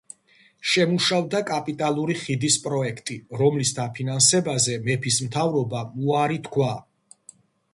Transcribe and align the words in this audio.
შემუშავდა 0.69 1.41
კაპიტალური 1.49 2.15
ხიდის 2.21 2.57
პროექტი, 2.63 3.17
რომლის 3.43 3.75
დაფინანსებაზე 3.81 4.79
მეფის 4.89 5.21
მთავრობამ 5.27 5.93
უარი 6.07 6.41
თქვა. 6.49 6.73